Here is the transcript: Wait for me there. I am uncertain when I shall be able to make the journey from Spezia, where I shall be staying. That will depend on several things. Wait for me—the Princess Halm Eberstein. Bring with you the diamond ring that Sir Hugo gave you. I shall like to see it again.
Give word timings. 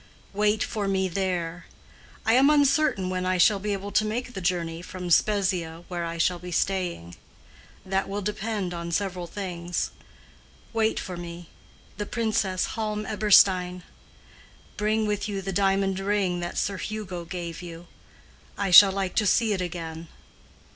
Wait 0.33 0.63
for 0.63 0.87
me 0.87 1.07
there. 1.07 1.67
I 2.25 2.33
am 2.33 2.49
uncertain 2.49 3.11
when 3.11 3.23
I 3.23 3.37
shall 3.37 3.59
be 3.59 3.71
able 3.71 3.91
to 3.91 4.03
make 4.03 4.33
the 4.33 4.41
journey 4.41 4.81
from 4.81 5.11
Spezia, 5.11 5.83
where 5.89 6.03
I 6.03 6.17
shall 6.17 6.39
be 6.39 6.51
staying. 6.51 7.17
That 7.85 8.09
will 8.09 8.23
depend 8.23 8.73
on 8.73 8.91
several 8.91 9.27
things. 9.27 9.91
Wait 10.73 10.99
for 10.99 11.17
me—the 11.17 12.05
Princess 12.07 12.65
Halm 12.73 13.05
Eberstein. 13.05 13.83
Bring 14.75 15.05
with 15.05 15.29
you 15.29 15.39
the 15.39 15.53
diamond 15.53 15.99
ring 15.99 16.39
that 16.39 16.57
Sir 16.57 16.77
Hugo 16.79 17.23
gave 17.23 17.61
you. 17.61 17.85
I 18.57 18.71
shall 18.71 18.91
like 18.91 19.13
to 19.17 19.27
see 19.27 19.53
it 19.53 19.61
again. 19.61 20.07